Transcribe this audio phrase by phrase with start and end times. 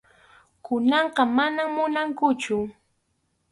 [0.65, 2.57] Kunanqa manam munankuchu.